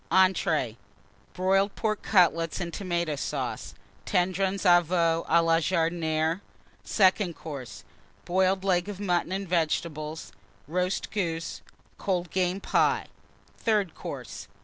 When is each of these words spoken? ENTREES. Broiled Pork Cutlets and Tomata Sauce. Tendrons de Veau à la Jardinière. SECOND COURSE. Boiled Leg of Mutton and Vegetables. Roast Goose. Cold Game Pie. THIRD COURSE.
ENTREES. 0.11 0.77
Broiled 1.33 1.75
Pork 1.75 2.01
Cutlets 2.01 2.59
and 2.59 2.73
Tomata 2.73 3.17
Sauce. 3.19 3.75
Tendrons 4.03 4.63
de 4.63 4.81
Veau 4.81 5.23
à 5.29 5.43
la 5.45 5.57
Jardinière. 5.57 6.41
SECOND 6.83 7.35
COURSE. 7.35 7.83
Boiled 8.25 8.63
Leg 8.63 8.89
of 8.89 8.99
Mutton 8.99 9.31
and 9.31 9.47
Vegetables. 9.47 10.31
Roast 10.67 11.11
Goose. 11.11 11.61
Cold 11.99 12.31
Game 12.31 12.59
Pie. 12.59 13.05
THIRD 13.59 13.93
COURSE. 13.93 14.47